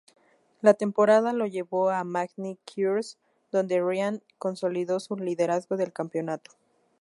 La 0.61 0.73
temporada 0.73 1.31
lo 1.31 1.45
llevó 1.45 1.91
a 1.91 2.03
Magny-Cours 2.03 3.19
donde 3.51 3.81
Ryan 3.83 4.23
consolidó 4.39 4.99
su 4.99 5.15
liderazgo 5.15 5.77
del 5.77 5.93
campeonato. 5.93 6.49